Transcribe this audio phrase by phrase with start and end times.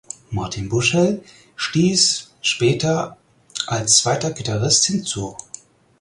[0.31, 1.23] Martin Bushell
[1.55, 3.17] stieß später
[3.67, 5.37] als zweiter Gitarrist hinzu.